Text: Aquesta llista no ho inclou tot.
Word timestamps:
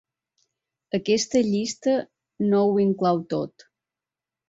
Aquesta 0.99 1.43
llista 1.51 1.95
no 2.49 2.65
ho 2.65 2.75
inclou 2.89 3.25
tot. 3.39 3.71